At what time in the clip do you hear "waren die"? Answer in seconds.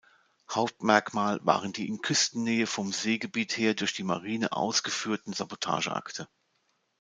1.45-1.87